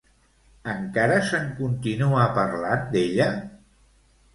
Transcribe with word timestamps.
Encara 0.73 1.19
se'n 1.29 1.47
continua 1.61 2.27
parlant, 2.41 2.87
d'ella? 2.97 3.33